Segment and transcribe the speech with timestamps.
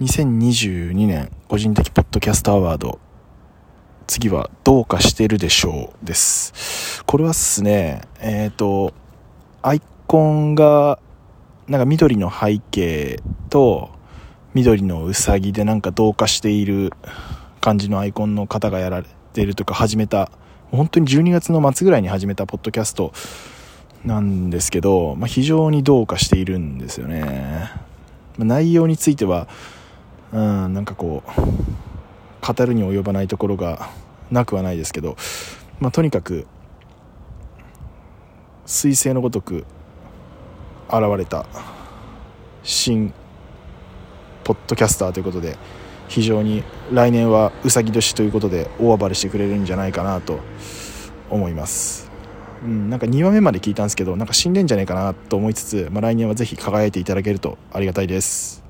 [0.00, 2.98] 2022年個人的ポッドキャストアワード
[4.08, 7.04] 次はどうかしてるでしょうです。
[7.06, 8.92] これはっすねえっ、ー、と
[9.62, 10.98] アイコンが
[11.68, 13.20] なんか緑の背景
[13.50, 13.90] と
[14.52, 16.92] 緑のうさぎでなんか同化している
[17.60, 20.32] 感じのアイコンの方がやられてるとか始めた
[20.72, 23.12] 本当に12月の末ぐらいに始めたポッドキャスト
[24.04, 27.70] なんですけど、まあ、非常にどうかしているんですよね、
[28.38, 29.46] 内容については
[30.34, 31.30] うんなんかこう
[32.44, 33.88] 語るに及ばないところが
[34.32, 35.16] なくはないですけど、
[35.78, 36.46] まあ、とにかく
[38.66, 39.64] 彗星のごとく
[40.88, 41.46] 現れた
[42.64, 43.14] 新
[44.42, 45.56] ポッドキャスターということで
[46.08, 50.40] 非常に来年はうさぎ年ということで大暴れしてくれるんじゃないかなと
[51.30, 52.10] 思います、
[52.64, 58.63] うん、なんか2話目まで聞いたんですけどなんか死んでんじゃないかなと思いつつ、まあ、来年はぜひ輝いていただけるとありがたいです。